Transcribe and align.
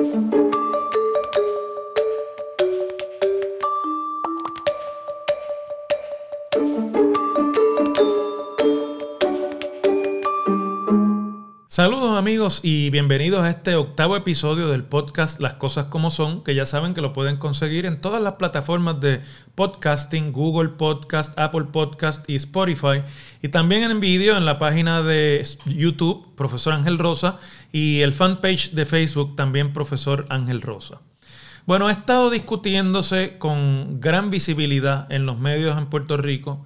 thank 0.00 0.34
you. 0.34 0.49
Saludos 11.80 12.18
amigos 12.18 12.60
y 12.62 12.90
bienvenidos 12.90 13.42
a 13.42 13.48
este 13.48 13.74
octavo 13.74 14.14
episodio 14.14 14.68
del 14.68 14.84
podcast 14.84 15.40
Las 15.40 15.54
Cosas 15.54 15.86
como 15.86 16.10
Son, 16.10 16.44
que 16.44 16.54
ya 16.54 16.66
saben 16.66 16.92
que 16.92 17.00
lo 17.00 17.14
pueden 17.14 17.38
conseguir 17.38 17.86
en 17.86 18.02
todas 18.02 18.20
las 18.20 18.34
plataformas 18.34 19.00
de 19.00 19.22
podcasting, 19.54 20.30
Google 20.30 20.68
Podcast, 20.68 21.32
Apple 21.38 21.68
Podcast 21.72 22.28
y 22.28 22.36
Spotify, 22.36 23.00
y 23.40 23.48
también 23.48 23.90
en 23.90 23.98
vídeo 23.98 24.36
en 24.36 24.44
la 24.44 24.58
página 24.58 25.00
de 25.00 25.42
YouTube, 25.64 26.26
Profesor 26.36 26.74
Ángel 26.74 26.98
Rosa, 26.98 27.38
y 27.72 28.00
el 28.00 28.12
fanpage 28.12 28.72
de 28.72 28.84
Facebook, 28.84 29.34
también 29.34 29.72
Profesor 29.72 30.26
Ángel 30.28 30.60
Rosa. 30.60 31.00
Bueno, 31.64 31.86
ha 31.86 31.92
estado 31.92 32.28
discutiéndose 32.28 33.38
con 33.38 34.02
gran 34.02 34.28
visibilidad 34.28 35.10
en 35.10 35.24
los 35.24 35.38
medios 35.38 35.78
en 35.78 35.86
Puerto 35.86 36.18
Rico 36.18 36.62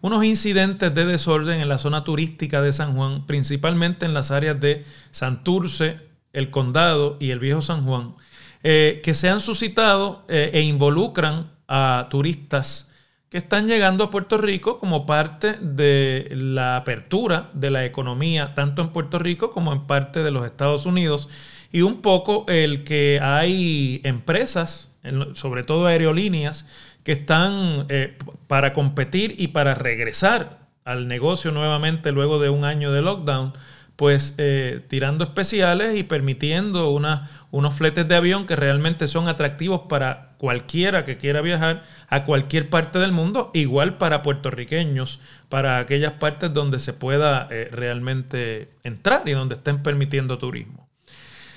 unos 0.00 0.24
incidentes 0.24 0.94
de 0.94 1.04
desorden 1.04 1.60
en 1.60 1.68
la 1.68 1.78
zona 1.78 2.04
turística 2.04 2.62
de 2.62 2.72
San 2.72 2.94
Juan, 2.94 3.26
principalmente 3.26 4.06
en 4.06 4.14
las 4.14 4.30
áreas 4.30 4.60
de 4.60 4.84
Santurce, 5.10 5.98
el 6.32 6.50
Condado 6.50 7.16
y 7.20 7.30
el 7.30 7.38
Viejo 7.38 7.62
San 7.62 7.84
Juan, 7.84 8.14
eh, 8.62 9.00
que 9.02 9.14
se 9.14 9.28
han 9.28 9.40
suscitado 9.40 10.24
eh, 10.28 10.50
e 10.52 10.62
involucran 10.62 11.50
a 11.66 12.08
turistas 12.10 12.88
que 13.30 13.38
están 13.38 13.66
llegando 13.66 14.04
a 14.04 14.10
Puerto 14.10 14.38
Rico 14.38 14.78
como 14.78 15.04
parte 15.04 15.54
de 15.60 16.28
la 16.32 16.76
apertura 16.76 17.50
de 17.52 17.70
la 17.70 17.84
economía, 17.84 18.54
tanto 18.54 18.80
en 18.82 18.88
Puerto 18.88 19.18
Rico 19.18 19.50
como 19.52 19.72
en 19.72 19.86
parte 19.86 20.22
de 20.22 20.30
los 20.30 20.46
Estados 20.46 20.86
Unidos, 20.86 21.28
y 21.70 21.82
un 21.82 22.00
poco 22.00 22.46
el 22.48 22.84
que 22.84 23.20
hay 23.22 24.00
empresas, 24.04 24.88
sobre 25.34 25.62
todo 25.62 25.86
aerolíneas, 25.86 26.64
que 27.04 27.12
están 27.12 27.86
eh, 27.88 28.16
para 28.46 28.72
competir 28.72 29.34
y 29.38 29.48
para 29.48 29.74
regresar 29.74 30.58
al 30.84 31.08
negocio 31.08 31.52
nuevamente 31.52 32.12
luego 32.12 32.38
de 32.38 32.48
un 32.48 32.64
año 32.64 32.92
de 32.92 33.02
lockdown, 33.02 33.52
pues 33.98 34.34
eh, 34.38 34.84
tirando 34.88 35.24
especiales 35.24 35.96
y 35.96 36.04
permitiendo 36.04 36.90
unos 36.90 37.74
fletes 37.74 38.06
de 38.06 38.14
avión 38.14 38.46
que 38.46 38.54
realmente 38.54 39.08
son 39.08 39.26
atractivos 39.28 39.82
para 39.88 40.36
cualquiera 40.38 41.04
que 41.04 41.16
quiera 41.16 41.40
viajar 41.40 41.82
a 42.08 42.24
cualquier 42.24 42.70
parte 42.70 43.00
del 43.00 43.10
mundo, 43.10 43.50
igual 43.54 43.98
para 43.98 44.22
puertorriqueños, 44.22 45.18
para 45.48 45.78
aquellas 45.78 46.12
partes 46.12 46.54
donde 46.54 46.78
se 46.78 46.92
pueda 46.92 47.48
eh, 47.50 47.68
realmente 47.72 48.70
entrar 48.84 49.28
y 49.28 49.32
donde 49.32 49.56
estén 49.56 49.82
permitiendo 49.82 50.38
turismo. 50.38 50.88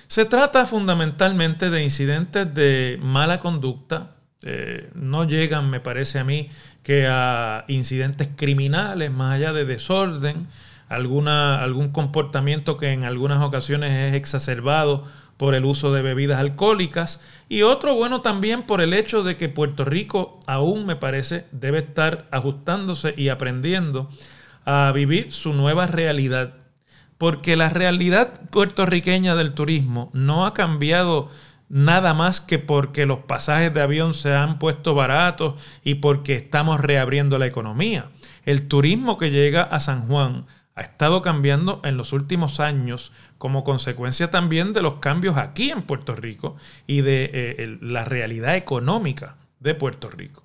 Se 0.08 0.26
trata 0.26 0.66
fundamentalmente 0.66 1.70
de 1.70 1.84
incidentes 1.84 2.52
de 2.54 2.98
mala 3.02 3.40
conducta, 3.40 4.16
eh, 4.44 4.90
no 4.96 5.26
llegan, 5.26 5.70
me 5.70 5.80
parece 5.80 6.20
a 6.20 6.24
mí, 6.24 6.50
que 6.84 7.08
a 7.08 7.66
incidentes 7.68 8.30
criminales, 8.36 9.12
más 9.12 9.36
allá 9.36 9.54
de 9.54 9.66
desorden, 9.66 10.48
alguna, 10.90 11.62
algún 11.64 11.90
comportamiento 11.90 12.78
que 12.78 12.92
en 12.92 13.04
algunas 13.04 13.42
ocasiones 13.42 13.92
es 13.92 14.16
exacerbado 14.16 15.06
por 15.38 15.56
el 15.56 15.66
uso 15.66 15.94
de 15.94 16.02
bebidas 16.02 16.40
alcohólicas. 16.40 17.20
Y 17.50 17.64
otro 17.64 17.96
bueno 17.96 18.22
también 18.22 18.64
por 18.64 18.82
el 18.82 18.94
hecho 18.94 19.24
de 19.24 19.38
que 19.38 19.50
Puerto 19.50 19.86
Rico 19.86 20.40
aún 20.46 20.86
me 20.86 20.96
parece 20.96 21.46
debe 21.52 21.80
estar 21.80 22.28
ajustándose 22.30 23.16
y 23.18 23.30
aprendiendo 23.30 24.10
a 24.66 24.92
vivir 24.94 25.32
su 25.32 25.54
nueva 25.54 25.88
realidad. 25.88 26.54
Porque 27.18 27.56
la 27.56 27.70
realidad 27.70 28.50
puertorriqueña 28.52 29.36
del 29.36 29.54
turismo 29.54 30.12
no 30.14 30.46
ha 30.46 30.54
cambiado 30.54 31.30
nada 31.72 32.14
más 32.14 32.42
que 32.42 32.60
porque 32.60 33.06
los 33.06 33.20
pasajes 33.20 33.74
de 33.74 33.82
avión 33.82 34.14
se 34.14 34.36
han 34.36 34.60
puesto 34.60 34.94
baratos 34.94 35.56
y 35.84 35.96
porque 35.96 36.36
estamos 36.36 36.82
reabriendo 36.82 37.40
la 37.40 37.48
economía. 37.48 38.10
El 38.44 38.68
turismo 38.68 39.18
que 39.18 39.32
llega 39.32 39.64
a 39.64 39.80
San 39.80 40.08
Juan 40.08 40.46
ha 40.76 40.82
estado 40.82 41.22
cambiando 41.22 41.82
en 41.86 41.96
los 41.96 42.12
últimos 42.12 42.60
años 42.60 43.14
como 43.38 43.64
consecuencia 43.64 44.30
también 44.30 44.74
de 44.74 44.82
los 44.82 44.96
cambios 44.96 45.38
aquí 45.38 45.72
en 45.72 45.84
Puerto 45.84 46.14
Rico 46.14 46.58
y 46.88 47.02
de 47.02 47.32
eh, 47.34 47.78
la 47.82 48.04
realidad 48.04 48.56
económica 48.56 49.38
de 49.60 49.74
Puerto 49.74 50.10
Rico. 50.10 50.44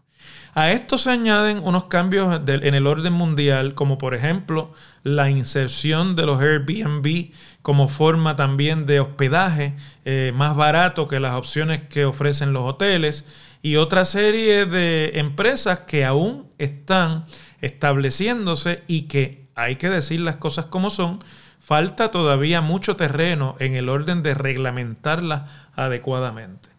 A 0.58 0.72
esto 0.72 0.96
se 0.96 1.10
añaden 1.10 1.60
unos 1.62 1.84
cambios 1.84 2.40
en 2.46 2.74
el 2.74 2.86
orden 2.86 3.12
mundial, 3.12 3.74
como 3.74 3.98
por 3.98 4.14
ejemplo 4.14 4.72
la 5.02 5.28
inserción 5.28 6.16
de 6.16 6.24
los 6.24 6.40
Airbnb 6.40 7.30
como 7.60 7.88
forma 7.88 8.36
también 8.36 8.86
de 8.86 9.00
hospedaje 9.00 9.74
eh, 10.06 10.32
más 10.34 10.56
barato 10.56 11.08
que 11.08 11.20
las 11.20 11.34
opciones 11.34 11.82
que 11.82 12.06
ofrecen 12.06 12.54
los 12.54 12.62
hoteles 12.62 13.26
y 13.60 13.76
otra 13.76 14.06
serie 14.06 14.64
de 14.64 15.12
empresas 15.16 15.80
que 15.80 16.06
aún 16.06 16.48
están 16.56 17.26
estableciéndose 17.60 18.82
y 18.86 19.02
que 19.08 19.48
hay 19.56 19.76
que 19.76 19.90
decir 19.90 20.20
las 20.20 20.36
cosas 20.36 20.64
como 20.64 20.88
son, 20.88 21.18
falta 21.60 22.10
todavía 22.10 22.62
mucho 22.62 22.96
terreno 22.96 23.56
en 23.58 23.74
el 23.74 23.90
orden 23.90 24.22
de 24.22 24.32
reglamentarlas 24.32 25.50
adecuadamente. 25.74 26.75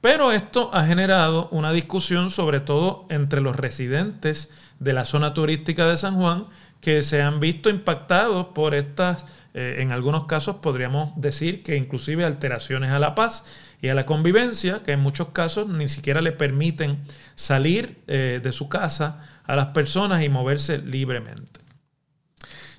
Pero 0.00 0.32
esto 0.32 0.70
ha 0.72 0.86
generado 0.86 1.48
una 1.50 1.72
discusión 1.72 2.30
sobre 2.30 2.60
todo 2.60 3.06
entre 3.10 3.40
los 3.40 3.56
residentes 3.56 4.48
de 4.78 4.94
la 4.94 5.04
zona 5.04 5.34
turística 5.34 5.86
de 5.86 5.96
San 5.96 6.16
Juan 6.16 6.46
que 6.80 7.02
se 7.02 7.20
han 7.20 7.40
visto 7.40 7.68
impactados 7.68 8.46
por 8.54 8.74
estas, 8.74 9.26
eh, 9.52 9.76
en 9.80 9.92
algunos 9.92 10.24
casos 10.24 10.56
podríamos 10.56 11.12
decir 11.16 11.62
que 11.62 11.76
inclusive 11.76 12.24
alteraciones 12.24 12.90
a 12.90 12.98
la 12.98 13.14
paz 13.14 13.44
y 13.82 13.88
a 13.88 13.94
la 13.94 14.06
convivencia, 14.06 14.82
que 14.84 14.92
en 14.92 15.00
muchos 15.00 15.28
casos 15.28 15.68
ni 15.68 15.88
siquiera 15.88 16.22
le 16.22 16.32
permiten 16.32 16.98
salir 17.34 17.98
eh, 18.06 18.40
de 18.42 18.52
su 18.52 18.68
casa 18.68 19.26
a 19.44 19.56
las 19.56 19.66
personas 19.66 20.24
y 20.24 20.30
moverse 20.30 20.78
libremente. 20.78 21.60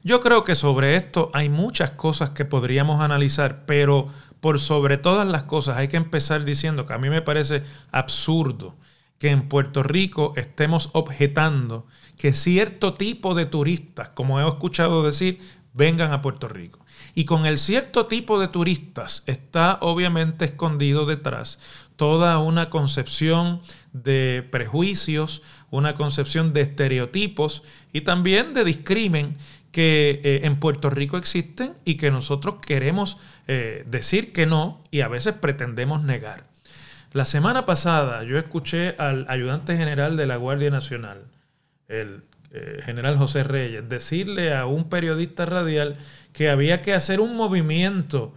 Yo 0.04 0.20
creo 0.20 0.44
que 0.44 0.56
sobre 0.56 0.96
esto 0.96 1.30
hay 1.34 1.50
muchas 1.50 1.92
cosas 1.92 2.32
que 2.32 2.46
podríamos 2.46 3.02
analizar, 3.02 3.66
pero 3.68 4.08
por 4.42 4.60
sobre 4.60 4.98
todas 4.98 5.28
las 5.28 5.44
cosas 5.44 5.78
hay 5.78 5.88
que 5.88 5.98
empezar 5.98 6.44
diciendo 6.44 6.86
que 6.86 6.94
a 6.94 6.98
mí 6.98 7.10
me 7.10 7.22
parece 7.22 7.64
absurdo 7.92 8.76
que 9.18 9.30
en 9.30 9.48
Puerto 9.48 9.84
Rico 9.84 10.34
estemos 10.36 10.90
objetando 10.94 11.86
que 12.18 12.34
cierto 12.34 12.96
tipo 12.96 13.36
de 13.36 13.46
turistas, 13.46 14.10
como 14.10 14.42
he 14.42 14.48
escuchado 14.48 15.04
decir, 15.04 15.40
vengan 15.74 16.12
a 16.12 16.22
Puerto 16.22 16.48
Rico. 16.48 16.80
Y 17.14 17.26
con 17.26 17.46
el 17.46 17.58
cierto 17.58 18.08
tipo 18.08 18.40
de 18.40 18.48
turistas 18.48 19.24
está 19.28 19.78
obviamente 19.82 20.46
escondido 20.46 21.06
detrás 21.06 21.60
toda 21.96 22.40
una 22.40 22.72
concepción 22.72 23.62
de 23.94 24.48
prejuicios, 24.52 25.44
una 25.70 25.94
concepción 25.94 26.52
de 26.52 26.62
estereotipos 26.62 27.62
y 27.94 28.02
también 28.02 28.56
de 28.56 28.64
discrimen 28.64 29.38
que 29.72 30.22
eh, 30.24 30.42
en 30.44 30.58
Puerto 30.58 30.90
Rico 30.90 31.18
existen 31.18 31.74
y 31.86 31.96
que 31.96 32.12
nosotros 32.12 32.56
queremos 32.66 33.18
eh, 33.48 33.84
decir 33.88 34.34
que 34.34 34.46
no 34.46 34.84
y 34.92 35.02
a 35.02 35.08
veces 35.08 35.34
pretendemos 35.34 36.04
negar. 36.04 36.44
La 37.14 37.26
semana 37.26 37.66
pasada 37.66 38.24
yo 38.24 38.38
escuché 38.38 38.96
al 38.98 39.26
ayudante 39.30 39.76
general 39.78 40.18
de 40.18 40.28
la 40.28 40.38
Guardia 40.38 40.70
Nacional, 40.70 41.24
el 41.88 42.24
eh, 42.52 42.80
general 42.84 43.18
José 43.18 43.44
Reyes, 43.44 43.88
decirle 43.88 44.54
a 44.54 44.66
un 44.66 44.90
periodista 44.90 45.46
radial 45.46 45.98
que 46.34 46.50
había 46.50 46.82
que 46.82 46.94
hacer 46.94 47.20
un 47.20 47.36
movimiento 47.36 48.34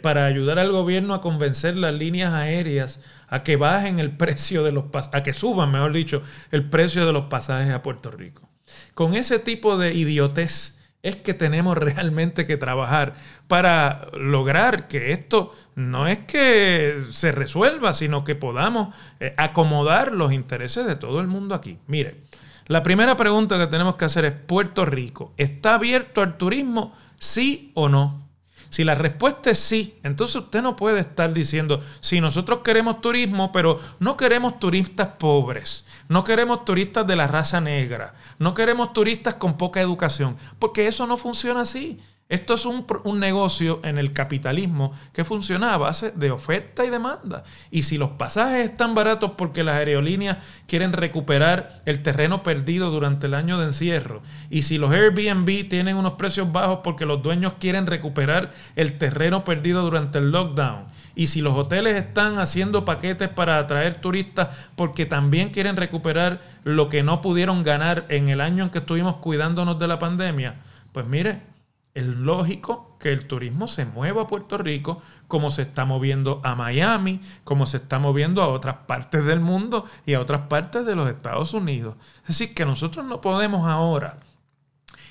para 0.00 0.24
ayudar 0.24 0.58
al 0.58 0.72
gobierno 0.72 1.12
a 1.12 1.20
convencer 1.20 1.76
las 1.76 1.92
líneas 1.92 2.32
aéreas 2.32 2.98
a 3.28 3.42
que 3.42 3.56
bajen 3.56 4.00
el 4.00 4.10
precio 4.16 4.62
de 4.62 4.72
los 4.72 4.86
a 5.12 5.22
que 5.22 5.34
suban, 5.34 5.70
mejor 5.70 5.92
dicho, 5.92 6.22
el 6.50 6.64
precio 6.70 7.04
de 7.04 7.12
los 7.12 7.26
pasajes 7.26 7.74
a 7.74 7.82
Puerto 7.82 8.10
Rico. 8.10 8.48
Con 8.94 9.14
ese 9.14 9.38
tipo 9.38 9.76
de 9.76 9.92
idiotez 9.92 10.75
es 11.06 11.16
que 11.16 11.34
tenemos 11.34 11.78
realmente 11.78 12.46
que 12.46 12.56
trabajar 12.56 13.14
para 13.48 14.08
lograr 14.12 14.88
que 14.88 15.12
esto 15.12 15.54
no 15.74 16.08
es 16.08 16.18
que 16.18 17.02
se 17.10 17.32
resuelva, 17.32 17.94
sino 17.94 18.24
que 18.24 18.34
podamos 18.34 18.94
eh, 19.20 19.34
acomodar 19.36 20.12
los 20.12 20.32
intereses 20.32 20.86
de 20.86 20.96
todo 20.96 21.20
el 21.20 21.28
mundo 21.28 21.54
aquí. 21.54 21.78
Mire, 21.86 22.22
la 22.66 22.82
primera 22.82 23.16
pregunta 23.16 23.58
que 23.58 23.68
tenemos 23.68 23.94
que 23.96 24.06
hacer 24.06 24.24
es, 24.24 24.32
¿Puerto 24.32 24.84
Rico 24.84 25.32
está 25.36 25.74
abierto 25.74 26.22
al 26.22 26.36
turismo? 26.36 26.92
¿Sí 27.18 27.70
o 27.74 27.88
no? 27.88 28.26
Si 28.68 28.82
la 28.82 28.96
respuesta 28.96 29.50
es 29.50 29.58
sí, 29.58 29.98
entonces 30.02 30.36
usted 30.36 30.60
no 30.60 30.74
puede 30.74 31.00
estar 31.00 31.32
diciendo, 31.32 31.80
si 32.00 32.20
nosotros 32.20 32.60
queremos 32.64 33.00
turismo, 33.00 33.52
pero 33.52 33.78
no 34.00 34.16
queremos 34.16 34.58
turistas 34.58 35.08
pobres, 35.18 35.86
no 36.08 36.24
queremos 36.24 36.64
turistas 36.64 37.06
de 37.06 37.16
la 37.16 37.26
raza 37.26 37.60
negra, 37.60 38.14
no 38.38 38.54
queremos 38.54 38.92
turistas 38.92 39.34
con 39.34 39.56
poca 39.56 39.80
educación, 39.80 40.36
porque 40.58 40.86
eso 40.86 41.06
no 41.06 41.16
funciona 41.16 41.60
así. 41.62 42.00
Esto 42.28 42.54
es 42.54 42.66
un, 42.66 42.84
un, 43.04 43.20
negocio 43.20 43.78
en 43.84 43.98
el 43.98 44.12
capitalismo 44.12 44.92
que 45.12 45.24
funciona 45.24 45.72
a 45.72 45.78
base 45.78 46.10
de 46.10 46.32
oferta 46.32 46.84
y 46.84 46.90
demanda. 46.90 47.44
Y 47.70 47.84
si 47.84 47.98
los 47.98 48.10
pasajes 48.10 48.68
están 48.68 48.96
baratos 48.96 49.32
porque 49.38 49.62
las 49.62 49.76
aerolíneas 49.76 50.38
quieren 50.66 50.92
recuperar 50.92 51.82
el 51.84 52.02
terreno 52.02 52.42
perdido 52.42 52.90
durante 52.90 53.28
el 53.28 53.34
año 53.34 53.58
de 53.58 53.66
encierro, 53.66 54.22
y 54.50 54.62
si 54.62 54.76
los 54.76 54.90
Airbnb 54.90 55.68
tienen 55.68 55.96
unos 55.96 56.14
precios 56.14 56.50
bajos 56.50 56.80
porque 56.82 57.06
los 57.06 57.22
dueños 57.22 57.54
quieren 57.60 57.86
recuperar 57.86 58.52
el 58.74 58.98
terreno 58.98 59.44
perdido 59.44 59.82
durante 59.82 60.18
el 60.18 60.32
lockdown, 60.32 60.86
y 61.14 61.28
si 61.28 61.42
los 61.42 61.56
hoteles 61.56 61.94
están 61.94 62.40
haciendo 62.40 62.84
paquetes 62.84 63.28
para 63.28 63.60
atraer 63.60 64.00
turistas 64.00 64.48
porque 64.74 65.06
también 65.06 65.50
quieren 65.50 65.76
recuperar 65.76 66.42
lo 66.64 66.88
que 66.88 67.04
no 67.04 67.20
pudieron 67.20 67.62
ganar 67.62 68.04
en 68.08 68.28
el 68.30 68.40
año 68.40 68.64
en 68.64 68.70
que 68.70 68.78
estuvimos 68.78 69.18
cuidándonos 69.18 69.78
de 69.78 69.86
la 69.86 70.00
pandemia, 70.00 70.56
pues 70.92 71.06
mire, 71.06 71.55
es 71.96 72.04
lógico 72.04 72.94
que 73.00 73.10
el 73.10 73.26
turismo 73.26 73.68
se 73.68 73.86
mueva 73.86 74.22
a 74.22 74.26
Puerto 74.26 74.58
Rico 74.58 75.00
como 75.28 75.50
se 75.50 75.62
está 75.62 75.86
moviendo 75.86 76.42
a 76.44 76.54
Miami, 76.54 77.22
como 77.42 77.66
se 77.66 77.78
está 77.78 77.98
moviendo 77.98 78.42
a 78.42 78.48
otras 78.48 78.76
partes 78.86 79.24
del 79.24 79.40
mundo 79.40 79.86
y 80.04 80.12
a 80.12 80.20
otras 80.20 80.42
partes 80.42 80.84
de 80.84 80.94
los 80.94 81.08
Estados 81.08 81.54
Unidos. 81.54 81.96
Es 82.20 82.38
decir, 82.38 82.52
que 82.52 82.66
nosotros 82.66 83.06
no 83.06 83.22
podemos 83.22 83.66
ahora 83.66 84.18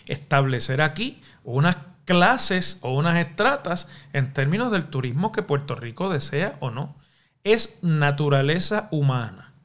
establecer 0.05 0.79
aquí 0.79 1.23
unas 1.43 1.75
clases 2.05 2.77
o 2.81 2.93
unas 2.93 3.17
estratas 3.17 3.87
en 4.13 4.31
términos 4.31 4.71
del 4.71 4.85
turismo 4.85 5.31
que 5.31 5.41
Puerto 5.41 5.73
Rico 5.73 6.09
desea 6.09 6.55
o 6.59 6.69
no. 6.69 6.95
Es 7.43 7.79
naturaleza 7.81 8.89
humana 8.91 9.55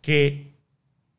que 0.00 0.49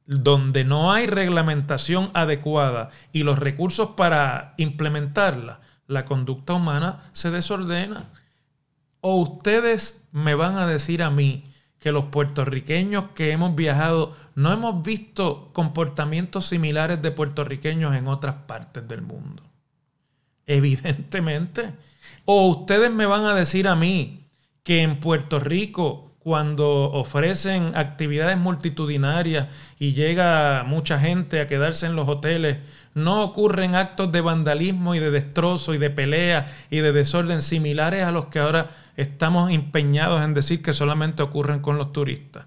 donde 0.06 0.64
no 0.64 0.92
hay 0.92 1.08
reglamentación 1.08 2.12
adecuada 2.14 2.90
y 3.12 3.24
los 3.24 3.40
recursos 3.40 3.90
para 3.92 4.54
implementarla, 4.58 5.62
la 5.88 6.06
conducta 6.06 6.54
humana 6.54 7.04
se 7.14 7.32
desordena. 7.32 8.10
O 9.02 9.16
ustedes 9.18 10.06
me 10.12 10.36
van 10.36 10.58
a 10.58 10.68
decir 10.68 11.04
a 11.04 11.10
mí 11.10 11.44
que 11.80 11.92
los 11.92 12.06
puertorriqueños 12.06 13.06
que 13.16 13.32
hemos 13.32 13.56
viajado 13.56 14.16
no 14.36 14.54
hemos 14.54 14.86
visto 14.86 15.50
comportamientos 15.54 16.46
similares 16.46 17.02
de 17.02 17.12
puertorriqueños 17.12 17.96
en 17.96 18.08
otras 18.08 18.36
partes 18.46 18.88
del 18.88 19.02
mundo. 19.02 19.44
Evidentemente. 20.46 21.74
O 22.26 22.48
ustedes 22.50 22.92
me 22.92 23.06
van 23.06 23.26
a 23.26 23.34
decir 23.34 23.68
a 23.68 23.76
mí 23.76 24.28
que 24.64 24.84
en 24.84 25.00
Puerto 25.00 25.40
Rico 25.40 26.11
cuando 26.24 26.92
ofrecen 26.92 27.72
actividades 27.76 28.38
multitudinarias 28.38 29.48
y 29.80 29.94
llega 29.94 30.64
mucha 30.64 31.00
gente 31.00 31.42
a 31.42 31.48
quedarse 31.48 31.88
en 31.88 31.96
los 31.96 32.08
hoteles, 32.08 32.58
no 32.94 33.24
ocurren 33.24 33.74
actos 33.74 34.12
de 34.12 34.22
vandalismo 34.22 34.94
y 34.94 35.00
de 35.00 35.10
destrozo 35.10 35.74
y 35.74 35.80
de 35.80 35.90
pelea 35.90 36.52
y 36.70 36.80
de 36.80 36.92
desorden 36.92 37.42
similares 37.42 38.04
a 38.04 38.12
los 38.12 38.26
que 38.26 38.40
ahora 38.40 38.70
estamos 38.98 39.52
empeñados 39.52 40.22
en 40.22 40.36
decir 40.36 40.62
que 40.62 40.74
solamente 40.74 41.24
ocurren 41.24 41.60
con 41.60 41.78
los 41.78 41.92
turistas. 41.92 42.46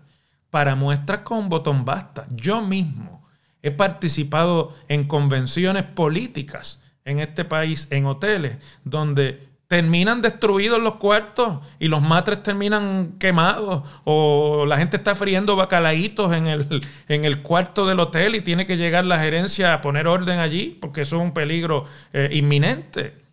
Para 0.50 0.76
muestras 0.76 1.20
con 1.20 1.48
botón 1.48 1.84
basta. 1.84 2.26
Yo 2.30 2.62
mismo 2.62 3.24
he 3.60 3.72
participado 3.72 4.72
en 4.86 5.08
convenciones 5.08 5.82
políticas 5.82 6.80
en 7.04 7.18
este 7.18 7.44
país, 7.44 7.88
en 7.90 8.06
hoteles, 8.06 8.58
donde 8.84 9.53
terminan 9.68 10.22
destruidos 10.22 10.80
los 10.80 10.96
cuartos 10.96 11.58
y 11.78 11.88
los 11.88 12.02
matres 12.02 12.42
terminan 12.42 13.14
quemados 13.18 13.82
o 14.04 14.66
la 14.66 14.76
gente 14.76 14.96
está 14.96 15.14
friendo 15.14 15.56
bacalaitos 15.56 16.32
en 16.32 16.46
el, 16.46 16.86
en 17.08 17.24
el 17.24 17.42
cuarto 17.42 17.86
del 17.86 18.00
hotel 18.00 18.34
y 18.34 18.40
tiene 18.40 18.66
que 18.66 18.76
llegar 18.76 19.06
la 19.06 19.18
gerencia 19.18 19.72
a 19.72 19.80
poner 19.80 20.06
orden 20.06 20.38
allí 20.38 20.76
porque 20.80 21.02
eso 21.02 21.16
es 21.16 21.22
un 21.22 21.32
peligro 21.32 21.84
eh, 22.12 22.28
inminente. 22.32 23.24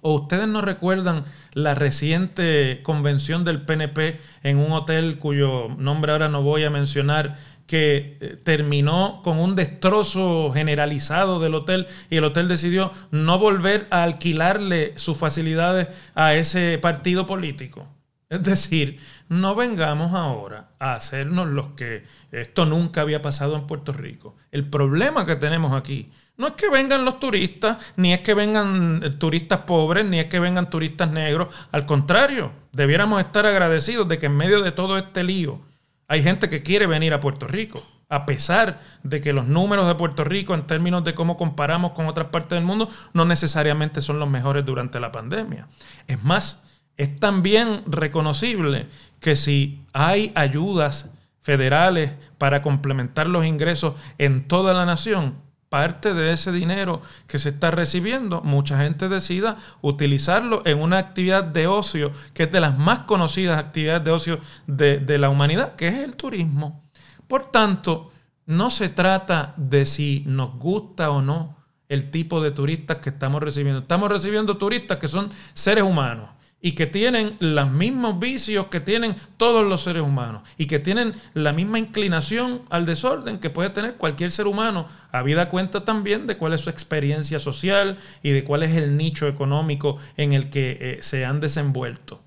¿O 0.00 0.14
ustedes 0.14 0.46
no 0.46 0.60
recuerdan 0.60 1.24
la 1.54 1.74
reciente 1.74 2.80
convención 2.84 3.44
del 3.44 3.62
PNP 3.62 4.20
en 4.44 4.58
un 4.58 4.70
hotel 4.70 5.18
cuyo 5.18 5.68
nombre 5.76 6.12
ahora 6.12 6.28
no 6.28 6.42
voy 6.42 6.62
a 6.62 6.70
mencionar, 6.70 7.36
que 7.68 8.16
eh, 8.20 8.36
terminó 8.42 9.20
con 9.22 9.38
un 9.38 9.54
destrozo 9.54 10.50
generalizado 10.52 11.38
del 11.38 11.54
hotel 11.54 11.86
y 12.10 12.16
el 12.16 12.24
hotel 12.24 12.48
decidió 12.48 12.90
no 13.10 13.38
volver 13.38 13.86
a 13.90 14.02
alquilarle 14.02 14.94
sus 14.96 15.18
facilidades 15.18 15.88
a 16.14 16.34
ese 16.34 16.78
partido 16.78 17.26
político. 17.26 17.86
Es 18.30 18.42
decir, 18.42 18.98
no 19.28 19.54
vengamos 19.54 20.14
ahora 20.14 20.70
a 20.78 20.94
hacernos 20.94 21.46
los 21.46 21.68
que 21.68 22.04
esto 22.32 22.66
nunca 22.66 23.02
había 23.02 23.22
pasado 23.22 23.54
en 23.56 23.66
Puerto 23.66 23.92
Rico. 23.92 24.34
El 24.50 24.68
problema 24.68 25.26
que 25.26 25.36
tenemos 25.36 25.72
aquí 25.72 26.06
no 26.38 26.46
es 26.46 26.52
que 26.54 26.70
vengan 26.70 27.04
los 27.04 27.20
turistas, 27.20 27.76
ni 27.96 28.14
es 28.14 28.20
que 28.20 28.32
vengan 28.32 29.02
eh, 29.02 29.10
turistas 29.10 29.60
pobres, 29.60 30.06
ni 30.06 30.20
es 30.20 30.26
que 30.26 30.40
vengan 30.40 30.70
turistas 30.70 31.10
negros. 31.10 31.54
Al 31.70 31.84
contrario, 31.84 32.52
debiéramos 32.72 33.20
estar 33.20 33.44
agradecidos 33.44 34.08
de 34.08 34.18
que 34.18 34.26
en 34.26 34.36
medio 34.36 34.62
de 34.62 34.72
todo 34.72 34.96
este 34.96 35.22
lío 35.22 35.60
hay 36.08 36.22
gente 36.22 36.48
que 36.48 36.62
quiere 36.62 36.86
venir 36.86 37.12
a 37.12 37.20
Puerto 37.20 37.46
Rico, 37.46 37.86
a 38.08 38.24
pesar 38.24 38.80
de 39.02 39.20
que 39.20 39.34
los 39.34 39.46
números 39.46 39.86
de 39.86 39.94
Puerto 39.94 40.24
Rico 40.24 40.54
en 40.54 40.66
términos 40.66 41.04
de 41.04 41.14
cómo 41.14 41.36
comparamos 41.36 41.92
con 41.92 42.06
otras 42.06 42.28
partes 42.28 42.56
del 42.56 42.64
mundo 42.64 42.88
no 43.12 43.26
necesariamente 43.26 44.00
son 44.00 44.18
los 44.18 44.28
mejores 44.28 44.64
durante 44.64 44.98
la 44.98 45.12
pandemia. 45.12 45.68
Es 46.06 46.24
más, 46.24 46.62
es 46.96 47.20
también 47.20 47.82
reconocible 47.86 48.86
que 49.20 49.36
si 49.36 49.84
hay 49.92 50.32
ayudas 50.34 51.10
federales 51.42 52.12
para 52.38 52.62
complementar 52.62 53.26
los 53.26 53.44
ingresos 53.44 53.94
en 54.16 54.48
toda 54.48 54.72
la 54.72 54.86
nación, 54.86 55.34
parte 55.68 56.14
de 56.14 56.32
ese 56.32 56.52
dinero 56.52 57.02
que 57.26 57.38
se 57.38 57.50
está 57.50 57.70
recibiendo, 57.70 58.40
mucha 58.42 58.78
gente 58.78 59.08
decida 59.08 59.58
utilizarlo 59.80 60.62
en 60.64 60.80
una 60.80 60.98
actividad 60.98 61.44
de 61.44 61.66
ocio 61.66 62.12
que 62.34 62.44
es 62.44 62.52
de 62.52 62.60
las 62.60 62.78
más 62.78 63.00
conocidas 63.00 63.58
actividades 63.58 64.04
de 64.04 64.10
ocio 64.10 64.40
de, 64.66 64.98
de 64.98 65.18
la 65.18 65.30
humanidad, 65.30 65.76
que 65.76 65.88
es 65.88 65.96
el 65.96 66.16
turismo. 66.16 66.84
Por 67.26 67.50
tanto, 67.50 68.10
no 68.46 68.70
se 68.70 68.88
trata 68.88 69.54
de 69.56 69.84
si 69.84 70.24
nos 70.26 70.54
gusta 70.54 71.10
o 71.10 71.20
no 71.20 71.56
el 71.88 72.10
tipo 72.10 72.40
de 72.40 72.50
turistas 72.50 72.98
que 72.98 73.10
estamos 73.10 73.42
recibiendo. 73.42 73.80
Estamos 73.80 74.10
recibiendo 74.10 74.56
turistas 74.56 74.98
que 74.98 75.08
son 75.08 75.30
seres 75.54 75.84
humanos 75.84 76.37
y 76.60 76.72
que 76.72 76.86
tienen 76.86 77.36
los 77.38 77.70
mismos 77.70 78.18
vicios 78.18 78.66
que 78.66 78.80
tienen 78.80 79.14
todos 79.36 79.64
los 79.66 79.84
seres 79.84 80.02
humanos 80.02 80.42
y 80.56 80.66
que 80.66 80.78
tienen 80.78 81.14
la 81.34 81.52
misma 81.52 81.78
inclinación 81.78 82.62
al 82.68 82.84
desorden 82.84 83.38
que 83.38 83.50
puede 83.50 83.70
tener 83.70 83.94
cualquier 83.94 84.30
ser 84.30 84.46
humano, 84.46 84.88
habida 85.12 85.50
cuenta 85.50 85.84
también 85.84 86.26
de 86.26 86.36
cuál 86.36 86.54
es 86.54 86.62
su 86.62 86.70
experiencia 86.70 87.38
social 87.38 87.98
y 88.22 88.30
de 88.30 88.42
cuál 88.42 88.64
es 88.64 88.76
el 88.76 88.96
nicho 88.96 89.28
económico 89.28 89.98
en 90.16 90.32
el 90.32 90.50
que 90.50 90.78
eh, 90.80 90.98
se 91.00 91.24
han 91.24 91.40
desenvuelto. 91.40 92.22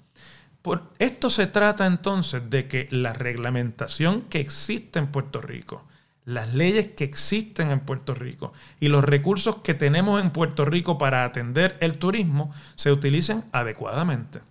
Por 0.62 0.83
esto 1.00 1.30
se 1.30 1.48
trata 1.48 1.86
entonces 1.88 2.50
de 2.50 2.68
que 2.68 2.88
la 2.92 3.13
reglamentación 3.13 4.22
que 4.22 4.39
existe 4.39 5.00
en 5.00 5.07
Puerto 5.07 5.42
Rico, 5.42 5.86
las 6.25 6.53
leyes 6.53 6.91
que 6.95 7.03
existen 7.03 7.71
en 7.71 7.79
Puerto 7.79 8.13
Rico 8.13 8.53
y 8.79 8.88
los 8.88 9.03
recursos 9.03 9.57
que 9.57 9.73
tenemos 9.73 10.21
en 10.21 10.31
Puerto 10.31 10.65
Rico 10.65 10.97
para 10.97 11.25
atender 11.25 11.77
el 11.81 11.97
turismo 11.97 12.51
se 12.75 12.91
utilicen 12.91 13.45
adecuadamente. 13.51 14.41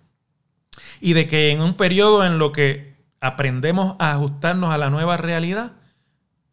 Y 0.99 1.13
de 1.13 1.27
que 1.27 1.51
en 1.51 1.61
un 1.61 1.75
periodo 1.75 2.25
en 2.25 2.39
lo 2.39 2.51
que 2.51 2.95
aprendemos 3.19 3.95
a 3.99 4.11
ajustarnos 4.11 4.73
a 4.73 4.77
la 4.77 4.89
nueva 4.89 5.17
realidad, 5.17 5.73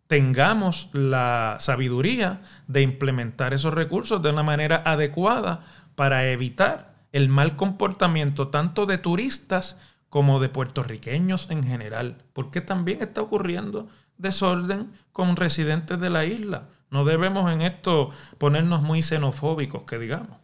tengamos 0.07 0.89
la 0.93 1.57
sabiduría 1.61 2.41
de 2.67 2.83
implementar 2.83 3.53
esos 3.53 3.75
recursos 3.75 4.23
de 4.23 4.31
una 4.31 4.43
manera 4.43 4.83
adecuada 4.85 5.65
para 5.95 6.31
evitar 6.31 6.95
el 7.13 7.29
mal 7.29 7.57
comportamiento 7.57 8.49
tanto 8.49 8.87
de 8.87 8.99
turistas 8.99 9.77
como 10.09 10.41
de 10.41 10.49
puertorriqueños 10.49 11.51
en 11.51 11.65
general, 11.65 12.23
porque 12.33 12.61
también 12.61 13.03
está 13.03 13.21
ocurriendo 13.21 13.89
desorden 14.19 14.93
con 15.13 15.37
residentes 15.37 16.01
de 16.01 16.11
la 16.11 16.25
isla. 16.25 16.69
No 16.91 17.05
debemos 17.05 17.51
en 17.51 17.63
esto 17.63 18.11
ponernos 18.39 18.83
muy 18.83 19.03
xenofóbicos, 19.03 19.85
que 19.85 19.99
digamos. 19.99 20.39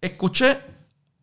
Escuché 0.00 0.58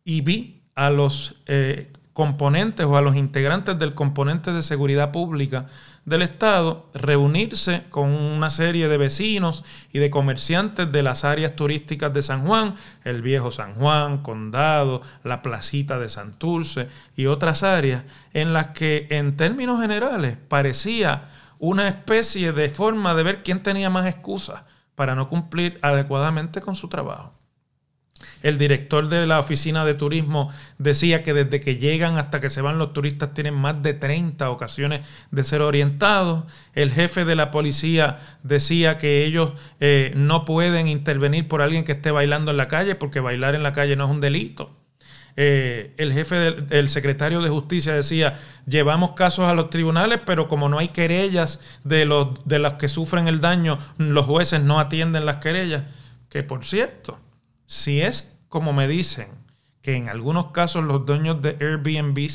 y 0.04 0.22
vi 0.22 0.64
a 0.76 0.90
los 0.90 1.42
eh, 1.48 1.92
componentes 2.14 2.86
o 2.86 2.98
a 2.98 3.02
los 3.02 3.16
integrantes 3.16 3.78
del 3.78 3.94
componente 3.94 4.52
de 4.54 4.62
seguridad 4.62 5.12
pública 5.12 5.68
del 6.08 6.22
Estado 6.22 6.90
reunirse 6.94 7.84
con 7.90 8.10
una 8.10 8.50
serie 8.50 8.88
de 8.88 8.98
vecinos 8.98 9.66
y 9.92 10.00
de 10.00 10.10
comerciantes 10.10 10.90
de 10.90 11.04
las 11.04 11.26
áreas 11.26 11.58
turísticas 11.58 12.14
de 12.14 12.22
San 12.22 12.48
Juan, 12.48 12.76
el 13.04 13.22
viejo 13.22 13.52
San 13.52 13.74
Juan, 13.74 14.20
Condado, 14.20 15.02
la 15.26 15.42
placita 15.42 16.00
de 16.00 16.10
Santurce 16.10 16.88
y 17.18 17.26
otras 17.26 17.62
áreas 17.62 18.06
en 18.34 18.54
las 18.54 18.68
que 18.68 19.08
en 19.10 19.36
términos 19.36 19.82
generales 19.82 20.38
parecía 20.48 21.28
una 21.60 21.90
especie 21.90 22.54
de 22.54 22.70
forma 22.70 23.14
de 23.14 23.24
ver 23.24 23.44
quién 23.44 23.62
tenía 23.62 23.90
más 23.90 24.08
excusas 24.08 24.62
para 24.96 25.14
no 25.14 25.28
cumplir 25.28 25.78
adecuadamente 25.82 26.62
con 26.62 26.78
su 26.78 26.88
trabajo. 26.88 27.34
El 28.42 28.58
director 28.58 29.10
de 29.10 29.26
la 29.26 29.40
oficina 29.40 29.86
de 29.86 29.94
turismo 29.94 30.50
decía 30.78 31.24
que 31.24 31.34
desde 31.34 31.60
que 31.60 31.78
llegan 31.78 32.18
hasta 32.18 32.40
que 32.40 32.50
se 32.50 32.62
van 32.62 32.78
los 32.78 32.94
turistas 32.94 33.34
tienen 33.34 33.54
más 33.54 33.82
de 33.82 33.94
30 33.94 34.50
ocasiones 34.50 35.06
de 35.32 35.44
ser 35.44 35.62
orientados. 35.62 36.46
El 36.74 36.92
jefe 36.92 37.26
de 37.26 37.36
la 37.36 37.52
policía 37.52 38.20
decía 38.44 38.98
que 38.98 39.26
ellos 39.26 39.54
eh, 39.80 40.14
no 40.16 40.46
pueden 40.46 40.88
intervenir 40.88 41.48
por 41.48 41.62
alguien 41.62 41.84
que 41.84 41.94
esté 41.94 42.12
bailando 42.12 42.52
en 42.52 42.58
la 42.58 42.68
calle 42.68 42.96
porque 42.96 43.20
bailar 43.20 43.56
en 43.56 43.64
la 43.64 43.74
calle 43.74 43.96
no 43.96 44.06
es 44.06 44.12
un 44.12 44.22
delito. 44.22 44.76
Eh, 45.40 45.94
el 45.98 46.14
jefe 46.14 46.36
del 46.36 46.90
secretario 46.90 47.42
de 47.42 47.50
justicia 47.50 47.94
decía, 47.94 48.40
llevamos 48.66 49.12
casos 49.12 49.46
a 49.46 49.54
los 49.54 49.70
tribunales, 49.70 50.20
pero 50.26 50.48
como 50.48 50.68
no 50.68 50.80
hay 50.80 50.88
querellas 50.88 51.60
de 51.84 52.06
los, 52.06 52.44
de 52.46 52.58
los 52.58 52.74
que 52.74 52.88
sufren 52.88 53.28
el 53.28 53.40
daño, 53.40 53.78
los 54.00 54.26
jueces 54.26 54.62
no 54.62 54.80
atienden 54.80 55.26
las 55.26 55.38
querellas. 55.38 55.84
Que 56.30 56.42
por 56.42 56.66
cierto, 56.66 57.20
si 57.68 58.02
es 58.02 58.38
como 58.50 58.74
me 58.74 58.88
dicen, 58.88 59.28
que 59.82 59.96
en 59.96 60.10
algunos 60.10 60.52
casos 60.52 60.84
los 60.84 61.06
dueños 61.06 61.42
de 61.42 61.58
Airbnb 61.62 62.30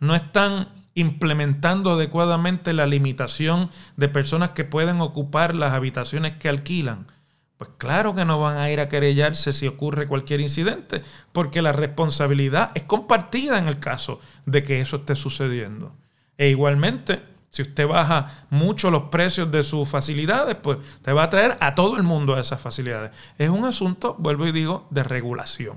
no 0.00 0.14
están 0.14 0.68
implementando 0.94 1.92
adecuadamente 1.92 2.72
la 2.72 2.86
limitación 2.86 3.70
de 3.96 4.08
personas 4.08 4.50
que 4.50 4.64
pueden 4.64 5.00
ocupar 5.00 5.54
las 5.54 5.72
habitaciones 5.72 6.32
que 6.34 6.48
alquilan, 6.48 7.06
pues 7.56 7.70
claro 7.76 8.14
que 8.14 8.24
no 8.24 8.40
van 8.40 8.56
a 8.56 8.70
ir 8.70 8.80
a 8.80 8.88
querellarse 8.88 9.52
si 9.52 9.66
ocurre 9.66 10.06
cualquier 10.06 10.40
incidente, 10.40 11.02
porque 11.32 11.62
la 11.62 11.72
responsabilidad 11.72 12.70
es 12.74 12.84
compartida 12.84 13.58
en 13.58 13.68
el 13.68 13.78
caso 13.78 14.20
de 14.46 14.62
que 14.62 14.80
eso 14.80 14.96
esté 14.96 15.14
sucediendo. 15.14 15.94
E 16.36 16.50
igualmente, 16.50 17.22
si 17.50 17.62
usted 17.62 17.86
baja 17.86 18.44
mucho 18.50 18.90
los 18.90 19.04
precios 19.04 19.50
de 19.50 19.62
sus 19.62 19.88
facilidades, 19.88 20.56
pues 20.56 20.78
te 21.02 21.12
va 21.12 21.24
a 21.24 21.30
traer 21.30 21.56
a 21.60 21.74
todo 21.74 21.96
el 21.96 22.02
mundo 22.02 22.34
a 22.34 22.40
esas 22.40 22.60
facilidades. 22.60 23.10
Es 23.38 23.48
un 23.48 23.64
asunto, 23.64 24.16
vuelvo 24.18 24.46
y 24.46 24.52
digo, 24.52 24.86
de 24.90 25.02
regulación. 25.02 25.76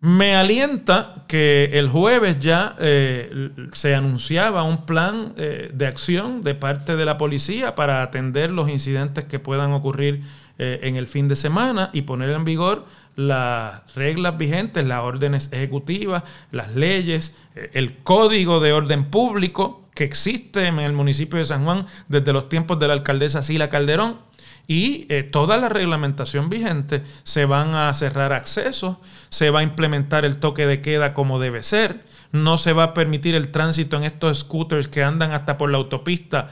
Me 0.00 0.36
alienta 0.36 1.24
que 1.26 1.70
el 1.72 1.88
jueves 1.88 2.38
ya 2.38 2.76
eh, 2.78 3.50
se 3.72 3.94
anunciaba 3.94 4.62
un 4.62 4.84
plan 4.84 5.32
eh, 5.36 5.70
de 5.72 5.86
acción 5.86 6.42
de 6.42 6.54
parte 6.54 6.96
de 6.96 7.04
la 7.04 7.16
policía 7.16 7.74
para 7.74 8.02
atender 8.02 8.50
los 8.50 8.68
incidentes 8.68 9.24
que 9.24 9.38
puedan 9.38 9.72
ocurrir 9.72 10.22
eh, 10.58 10.80
en 10.84 10.96
el 10.96 11.06
fin 11.06 11.28
de 11.28 11.36
semana 11.36 11.90
y 11.92 12.02
poner 12.02 12.30
en 12.30 12.46
vigor 12.46 12.86
las 13.14 13.94
reglas 13.94 14.38
vigentes, 14.38 14.86
las 14.86 15.02
órdenes 15.02 15.50
ejecutivas, 15.52 16.22
las 16.50 16.74
leyes, 16.74 17.34
eh, 17.54 17.72
el 17.74 17.98
código 17.98 18.58
de 18.58 18.72
orden 18.72 19.10
público 19.10 19.84
que 19.94 20.04
existe 20.04 20.66
en 20.66 20.78
el 20.78 20.94
municipio 20.94 21.38
de 21.38 21.44
San 21.44 21.64
Juan 21.64 21.84
desde 22.08 22.32
los 22.32 22.48
tiempos 22.48 22.78
de 22.78 22.86
la 22.86 22.94
alcaldesa 22.94 23.42
Sila 23.42 23.68
Calderón. 23.68 24.18
Y 24.66 25.04
eh, 25.10 25.24
toda 25.24 25.58
la 25.58 25.68
reglamentación 25.68 26.48
vigente 26.48 27.02
se 27.22 27.44
van 27.44 27.74
a 27.74 27.92
cerrar 27.92 28.32
accesos, 28.32 28.96
se 29.28 29.50
va 29.50 29.60
a 29.60 29.62
implementar 29.62 30.24
el 30.24 30.38
toque 30.38 30.66
de 30.66 30.80
queda 30.80 31.12
como 31.12 31.38
debe 31.38 31.62
ser, 31.64 32.02
no 32.32 32.56
se 32.56 32.72
va 32.72 32.84
a 32.84 32.94
permitir 32.94 33.34
el 33.34 33.48
tránsito 33.48 33.98
en 33.98 34.04
estos 34.04 34.38
scooters 34.38 34.88
que 34.88 35.04
andan 35.04 35.32
hasta 35.32 35.58
por 35.58 35.70
la 35.70 35.76
autopista 35.76 36.48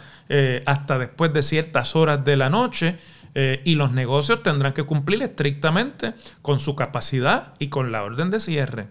hasta 0.64 0.98
después 0.98 1.32
de 1.32 1.42
ciertas 1.42 1.96
horas 1.96 2.24
de 2.24 2.36
la 2.36 2.50
noche. 2.50 2.98
Eh, 3.34 3.62
y 3.64 3.74
los 3.74 3.92
negocios 3.92 4.42
tendrán 4.42 4.72
que 4.72 4.84
cumplir 4.84 5.22
estrictamente 5.22 6.14
con 6.40 6.60
su 6.60 6.76
capacidad 6.76 7.54
y 7.58 7.68
con 7.68 7.90
la 7.90 8.04
orden 8.04 8.30
de 8.30 8.40
cierre. 8.40 8.88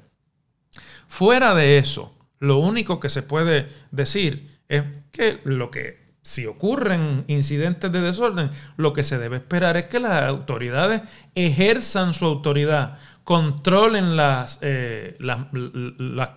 Fuera 1.08 1.54
de 1.56 1.78
eso, 1.78 2.14
lo 2.40 2.58
único 2.58 3.00
que 3.00 3.10
se 3.10 3.24
puede 3.24 3.70
decir 3.92 4.60
es 4.68 4.84
que 5.12 5.40
lo 5.46 5.72
que 5.72 6.04
si 6.24 6.46
ocurren 6.46 7.26
incidentes 7.28 7.92
de 7.92 8.02
desorden, 8.02 8.50
lo 8.78 8.94
que 8.94 9.04
se 9.04 9.18
debe 9.18 9.38
esperar 9.38 9.78
es 9.78 9.86
que 9.86 10.00
las 10.00 10.24
autoridades 10.24 11.02
ejerzan 11.36 12.14
su 12.14 12.26
autoridad, 12.26 12.98
controlen 13.26 14.16
las, 14.16 14.58
eh, 14.62 15.18
las, 15.20 15.40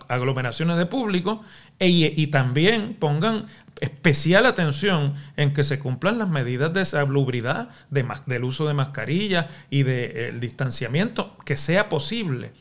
aglomeraciones 0.09 0.77
de 0.77 0.85
público 0.85 1.41
y 1.79 2.27
también 2.27 2.95
pongan 2.95 3.45
especial 3.81 4.45
atención 4.45 5.13
en 5.35 5.53
que 5.53 5.63
se 5.63 5.79
cumplan 5.79 6.17
las 6.17 6.29
medidas 6.29 6.73
de 6.73 6.85
salubridad, 6.85 7.69
de, 7.89 8.05
del 8.25 8.43
uso 8.43 8.67
de 8.67 8.73
mascarillas 8.73 9.47
y 9.69 9.83
del 9.83 10.13
de, 10.13 10.39
distanciamiento, 10.39 11.35
que 11.45 11.57
sea 11.57 11.89
posible. 11.89 12.51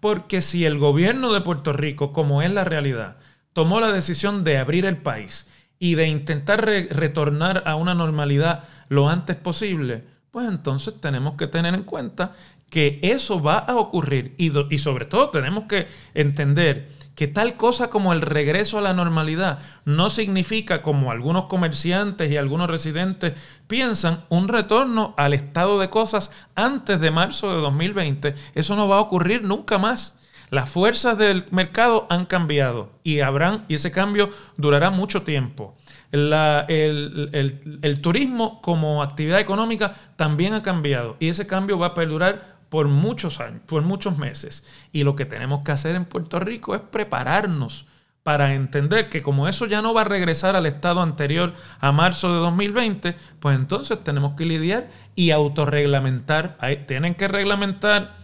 Porque 0.00 0.42
si 0.42 0.64
el 0.64 0.78
gobierno 0.78 1.32
de 1.32 1.40
Puerto 1.40 1.72
Rico, 1.72 2.12
como 2.12 2.42
es 2.42 2.52
la 2.52 2.64
realidad, 2.64 3.16
tomó 3.52 3.80
la 3.80 3.92
decisión 3.92 4.44
de 4.44 4.58
abrir 4.58 4.84
el 4.84 4.98
país 4.98 5.46
y 5.78 5.94
de 5.94 6.08
intentar 6.08 6.64
retornar 6.64 7.62
a 7.66 7.76
una 7.76 7.94
normalidad 7.94 8.64
lo 8.88 9.08
antes 9.08 9.36
posible, 9.36 10.04
pues 10.30 10.48
entonces 10.48 10.94
tenemos 11.00 11.34
que 11.34 11.46
tener 11.46 11.74
en 11.74 11.82
cuenta 11.82 12.32
que 12.68 12.98
eso 13.02 13.40
va 13.40 13.58
a 13.58 13.76
ocurrir 13.76 14.34
y 14.38 14.78
sobre 14.78 15.06
todo 15.06 15.30
tenemos 15.30 15.64
que 15.64 15.86
entender 16.14 16.88
que 17.16 17.26
tal 17.26 17.56
cosa 17.56 17.88
como 17.88 18.12
el 18.12 18.20
regreso 18.20 18.78
a 18.78 18.82
la 18.82 18.92
normalidad 18.92 19.58
no 19.86 20.10
significa, 20.10 20.82
como 20.82 21.10
algunos 21.10 21.46
comerciantes 21.46 22.30
y 22.30 22.36
algunos 22.36 22.70
residentes 22.70 23.32
piensan, 23.66 24.24
un 24.28 24.48
retorno 24.48 25.14
al 25.16 25.32
estado 25.32 25.80
de 25.80 25.88
cosas 25.88 26.30
antes 26.54 27.00
de 27.00 27.10
marzo 27.10 27.52
de 27.54 27.62
2020. 27.62 28.34
Eso 28.54 28.76
no 28.76 28.86
va 28.86 28.98
a 28.98 29.00
ocurrir 29.00 29.42
nunca 29.42 29.78
más. 29.78 30.18
Las 30.50 30.70
fuerzas 30.70 31.16
del 31.16 31.46
mercado 31.50 32.06
han 32.10 32.26
cambiado 32.26 32.92
y 33.02 33.20
habrán, 33.20 33.64
y 33.66 33.74
ese 33.74 33.90
cambio 33.90 34.30
durará 34.58 34.90
mucho 34.90 35.22
tiempo. 35.22 35.74
el, 36.12 37.80
el 37.82 38.00
turismo 38.02 38.60
como 38.60 39.02
actividad 39.02 39.40
económica 39.40 39.94
también 40.16 40.52
ha 40.52 40.62
cambiado 40.62 41.16
y 41.18 41.28
ese 41.28 41.46
cambio 41.46 41.78
va 41.78 41.88
a 41.88 41.94
perdurar 41.94 42.55
por 42.68 42.88
muchos 42.88 43.40
años, 43.40 43.60
por 43.66 43.82
muchos 43.82 44.18
meses. 44.18 44.64
Y 44.92 45.04
lo 45.04 45.16
que 45.16 45.24
tenemos 45.24 45.62
que 45.64 45.72
hacer 45.72 45.96
en 45.96 46.04
Puerto 46.04 46.40
Rico 46.40 46.74
es 46.74 46.80
prepararnos 46.80 47.86
para 48.26 48.54
entender 48.54 49.08
que 49.08 49.22
como 49.22 49.46
eso 49.46 49.66
ya 49.66 49.82
no 49.82 49.94
va 49.94 50.00
a 50.00 50.04
regresar 50.04 50.56
al 50.56 50.66
estado 50.66 51.00
anterior 51.00 51.54
a 51.78 51.92
marzo 51.92 52.34
de 52.34 52.40
2020, 52.40 53.14
pues 53.38 53.54
entonces 53.54 54.02
tenemos 54.02 54.34
que 54.36 54.44
lidiar 54.44 54.90
y 55.14 55.30
autorreglamentar. 55.30 56.56
tienen 56.88 57.14
que 57.14 57.28
reglamentar, 57.28 58.16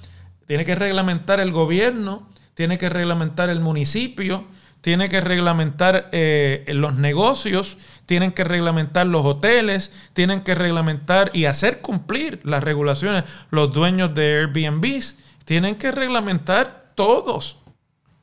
tiene 0.46 0.64
que 0.64 0.74
reglamentar 0.74 1.38
el 1.38 1.52
gobierno, 1.52 2.28
tiene 2.54 2.78
que 2.78 2.88
reglamentar 2.88 3.48
el 3.48 3.60
municipio, 3.60 4.48
tiene 4.82 5.08
que 5.08 5.20
reglamentar 5.20 6.10
eh, 6.12 6.64
los 6.68 6.96
negocios, 6.96 7.78
tienen 8.04 8.32
que 8.32 8.44
reglamentar 8.44 9.06
los 9.06 9.24
hoteles, 9.24 9.92
tienen 10.12 10.42
que 10.42 10.54
reglamentar 10.54 11.30
y 11.32 11.46
hacer 11.46 11.80
cumplir 11.80 12.40
las 12.44 12.62
regulaciones 12.62 13.24
los 13.50 13.72
dueños 13.72 14.14
de 14.14 14.40
Airbnb, 14.40 15.02
tienen 15.44 15.76
que 15.76 15.92
reglamentar 15.92 16.92
todos 16.96 17.58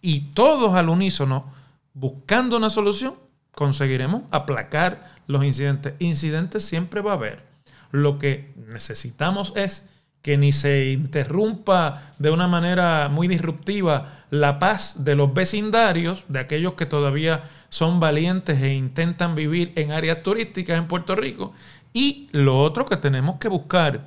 y 0.01 0.31
todos 0.33 0.73
al 0.73 0.89
unísono, 0.89 1.51
buscando 1.93 2.57
una 2.57 2.69
solución, 2.69 3.15
conseguiremos 3.53 4.23
aplacar 4.29 5.15
los 5.27 5.45
incidentes. 5.45 5.93
Incidentes 5.99 6.65
siempre 6.65 7.01
va 7.01 7.11
a 7.11 7.15
haber. 7.15 7.45
Lo 7.91 8.19
que 8.19 8.53
necesitamos 8.67 9.53
es 9.55 9.87
que 10.21 10.37
ni 10.37 10.51
se 10.51 10.91
interrumpa 10.91 12.13
de 12.19 12.31
una 12.31 12.47
manera 12.47 13.09
muy 13.09 13.27
disruptiva 13.27 14.25
la 14.29 14.59
paz 14.59 15.03
de 15.03 15.15
los 15.15 15.33
vecindarios, 15.33 16.25
de 16.27 16.39
aquellos 16.39 16.73
que 16.73 16.85
todavía 16.85 17.43
son 17.69 17.99
valientes 17.99 18.61
e 18.61 18.73
intentan 18.73 19.35
vivir 19.35 19.71
en 19.75 19.91
áreas 19.91 20.21
turísticas 20.23 20.77
en 20.77 20.87
Puerto 20.87 21.15
Rico. 21.15 21.53
Y 21.93 22.27
lo 22.31 22.59
otro 22.59 22.85
que 22.85 22.97
tenemos 22.97 23.37
que 23.39 23.47
buscar 23.47 24.05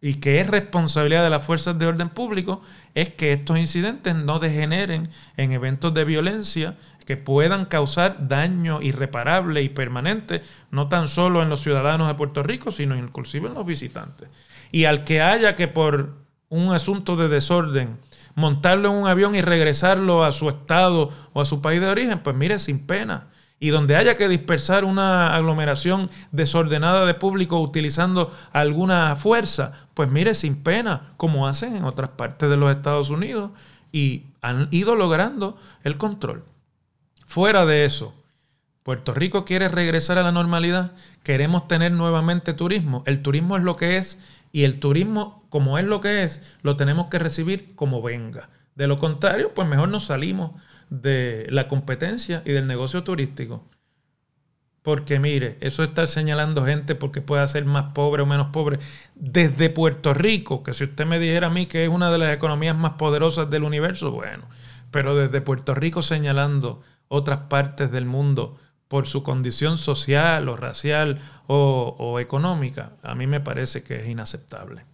y 0.00 0.14
que 0.14 0.40
es 0.40 0.46
responsabilidad 0.46 1.22
de 1.22 1.30
las 1.30 1.44
fuerzas 1.44 1.78
de 1.78 1.86
orden 1.86 2.08
público 2.08 2.62
es 2.94 3.10
que 3.10 3.32
estos 3.32 3.58
incidentes 3.58 4.14
no 4.14 4.38
degeneren 4.38 5.10
en 5.36 5.52
eventos 5.52 5.92
de 5.92 6.04
violencia 6.04 6.76
que 7.10 7.16
puedan 7.16 7.64
causar 7.64 8.28
daño 8.28 8.80
irreparable 8.80 9.62
y 9.62 9.68
permanente, 9.68 10.42
no 10.70 10.88
tan 10.88 11.08
solo 11.08 11.42
en 11.42 11.48
los 11.48 11.60
ciudadanos 11.60 12.06
de 12.06 12.14
Puerto 12.14 12.44
Rico, 12.44 12.70
sino 12.70 12.96
inclusive 12.96 13.48
en 13.48 13.54
los 13.54 13.66
visitantes 13.66 14.28
y 14.72 14.84
al 14.84 15.04
que 15.04 15.20
haya 15.20 15.56
que 15.56 15.68
por 15.68 16.14
un 16.48 16.72
asunto 16.72 17.16
de 17.16 17.28
desorden 17.28 17.98
montarlo 18.34 18.90
en 18.90 18.94
un 18.94 19.08
avión 19.08 19.34
y 19.34 19.42
regresarlo 19.42 20.24
a 20.24 20.32
su 20.32 20.48
estado 20.48 21.10
o 21.32 21.40
a 21.40 21.44
su 21.44 21.60
país 21.60 21.80
de 21.80 21.88
origen, 21.88 22.20
pues 22.20 22.36
mire, 22.36 22.58
sin 22.58 22.86
pena. 22.86 23.26
Y 23.58 23.68
donde 23.68 23.96
haya 23.96 24.16
que 24.16 24.28
dispersar 24.28 24.84
una 24.84 25.34
aglomeración 25.34 26.08
desordenada 26.32 27.04
de 27.04 27.12
público 27.14 27.60
utilizando 27.60 28.32
alguna 28.52 29.16
fuerza, 29.16 29.72
pues 29.92 30.08
mire, 30.08 30.34
sin 30.34 30.62
pena, 30.62 31.10
como 31.18 31.46
hacen 31.46 31.76
en 31.76 31.84
otras 31.84 32.10
partes 32.10 32.48
de 32.48 32.56
los 32.56 32.70
Estados 32.70 33.10
Unidos 33.10 33.50
y 33.92 34.24
han 34.40 34.68
ido 34.70 34.96
logrando 34.96 35.58
el 35.84 35.98
control. 35.98 36.44
Fuera 37.30 37.64
de 37.64 37.84
eso, 37.84 38.12
Puerto 38.82 39.14
Rico 39.14 39.44
quiere 39.44 39.68
regresar 39.68 40.18
a 40.18 40.24
la 40.24 40.32
normalidad, 40.32 40.90
queremos 41.22 41.68
tener 41.68 41.92
nuevamente 41.92 42.54
turismo. 42.54 43.04
El 43.06 43.22
turismo 43.22 43.56
es 43.56 43.62
lo 43.62 43.76
que 43.76 43.98
es 43.98 44.18
y 44.50 44.64
el 44.64 44.80
turismo, 44.80 45.46
como 45.48 45.78
es 45.78 45.84
lo 45.84 46.00
que 46.00 46.24
es, 46.24 46.42
lo 46.62 46.76
tenemos 46.76 47.06
que 47.06 47.20
recibir 47.20 47.76
como 47.76 48.02
venga. 48.02 48.50
De 48.74 48.88
lo 48.88 48.96
contrario, 48.98 49.54
pues 49.54 49.68
mejor 49.68 49.90
nos 49.90 50.06
salimos 50.06 50.60
de 50.88 51.46
la 51.50 51.68
competencia 51.68 52.42
y 52.44 52.50
del 52.50 52.66
negocio 52.66 53.04
turístico. 53.04 53.64
porque 54.82 55.20
mire, 55.20 55.56
eso 55.60 55.84
está 55.84 56.08
señalando 56.08 56.64
gente 56.64 56.96
porque 56.96 57.20
puede 57.20 57.46
ser 57.46 57.64
más 57.64 57.92
pobre 57.92 58.22
o 58.22 58.26
menos 58.26 58.48
pobre. 58.48 58.80
Desde 59.14 59.70
Puerto 59.70 60.14
Rico, 60.14 60.64
que 60.64 60.74
si 60.74 60.82
usted 60.82 61.06
me 61.06 61.20
dijera 61.20 61.46
a 61.46 61.50
mí 61.50 61.66
que 61.66 61.84
es 61.84 61.90
una 61.90 62.10
de 62.10 62.18
las 62.18 62.34
economías 62.34 62.76
más 62.76 62.94
poderosas 62.94 63.48
del 63.50 63.62
universo, 63.62 64.10
bueno, 64.10 64.48
pero 64.90 65.14
desde 65.14 65.40
Puerto 65.40 65.74
Rico 65.74 66.02
señalando 66.02 66.82
otras 67.10 67.40
partes 67.48 67.90
del 67.90 68.06
mundo 68.06 68.56
por 68.86 69.06
su 69.06 69.22
condición 69.22 69.78
social 69.78 70.48
o 70.48 70.56
racial 70.56 71.20
o, 71.48 72.18
económica, 72.20 72.92
a 73.02 73.14
mí 73.14 73.26
me 73.26 73.40
parece 73.40 73.82
que 73.82 73.96
es 73.96 74.08
inaceptable. 74.08 74.84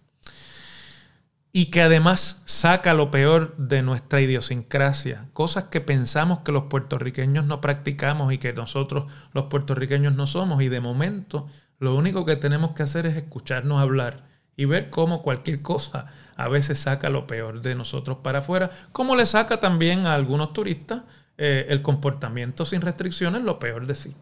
Y 1.51 1.67
que 1.67 1.81
además 1.81 2.41
saca 2.45 2.93
lo 2.95 3.11
peor 3.11 3.55
de 3.57 3.83
nuestra 3.83 4.19
idiosincrasia, 4.19 5.29
cosas 5.33 5.65
que 5.65 5.79
pensamos 5.79 6.39
que 6.39 6.51
los 6.51 6.63
puertorriqueños 6.63 7.45
no 7.45 7.61
practicamos 7.61 8.33
y 8.33 8.39
que 8.39 8.53
nosotros 8.53 9.11
los 9.33 9.45
puertorriqueños 9.45 10.15
no 10.15 10.27
somos. 10.27 10.61
Y 10.61 10.69
de 10.69 10.81
momento 10.81 11.47
lo 11.79 11.95
único 11.95 12.25
que 12.25 12.35
tenemos 12.35 12.71
que 12.71 12.83
hacer 12.83 13.05
es 13.05 13.15
escucharnos 13.15 13.81
hablar 13.81 14.25
y 14.55 14.65
ver 14.65 14.89
cómo 14.89 15.21
cualquier 15.21 15.61
cosa 15.61 16.07
a 16.35 16.47
veces 16.47 16.79
saca 16.79 17.09
lo 17.09 17.27
peor 17.27 17.61
de 17.61 17.75
nosotros 17.75 18.19
para 18.23 18.39
afuera, 18.39 18.71
como 18.91 19.15
le 19.15 19.25
saca 19.25 19.59
también 19.59 20.07
a 20.07 20.15
algunos 20.15 20.53
turistas 20.53 21.01
eh, 21.37 21.67
el 21.69 21.81
comportamiento 21.81 22.65
sin 22.65 22.81
restricciones 22.81 23.43
lo 23.43 23.59
peor 23.59 23.85
de 23.85 23.95
sí. 23.95 24.15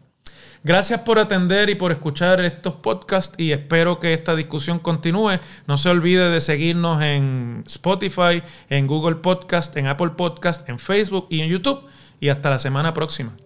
Gracias 0.64 1.00
por 1.00 1.18
atender 1.18 1.70
y 1.70 1.76
por 1.76 1.92
escuchar 1.92 2.40
estos 2.40 2.74
podcasts 2.74 3.34
y 3.38 3.52
espero 3.52 4.00
que 4.00 4.12
esta 4.12 4.34
discusión 4.34 4.78
continúe. 4.78 5.38
No 5.66 5.78
se 5.78 5.88
olvide 5.90 6.28
de 6.28 6.40
seguirnos 6.40 7.02
en 7.02 7.62
Spotify, 7.66 8.42
en 8.68 8.86
Google 8.86 9.16
Podcast, 9.16 9.76
en 9.76 9.86
Apple 9.86 10.10
Podcast, 10.16 10.68
en 10.68 10.78
Facebook 10.78 11.26
y 11.30 11.40
en 11.40 11.50
YouTube. 11.50 11.84
Y 12.18 12.30
hasta 12.30 12.50
la 12.50 12.58
semana 12.58 12.94
próxima. 12.94 13.45